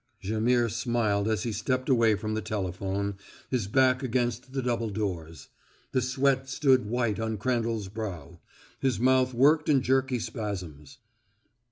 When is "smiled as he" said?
0.67-1.51